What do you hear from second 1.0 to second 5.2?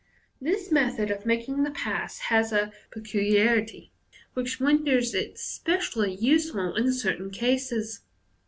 of making the pass has a peculiarity which renders